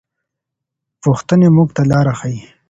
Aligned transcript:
پوښتنې 1.03 1.47
موږ 1.55 1.69
ته 1.75 1.81
لاره 1.91 2.13
ښيي. 2.19 2.41